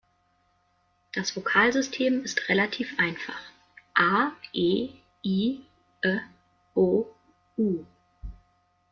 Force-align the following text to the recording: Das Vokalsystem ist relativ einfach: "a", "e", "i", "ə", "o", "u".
Das 1.13 1.35
Vokalsystem 1.35 2.23
ist 2.23 2.49
relativ 2.49 2.97
einfach: 2.97 3.39
"a", 3.93 4.31
"e", 4.51 4.89
"i", 5.21 5.61
"ə", 6.03 6.21
"o", 6.73 7.05
"u". 7.55 7.85